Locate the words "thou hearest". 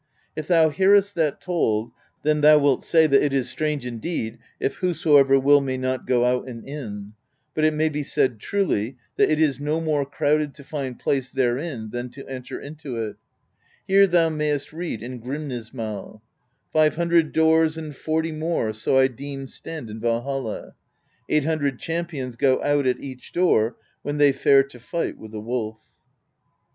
0.47-1.13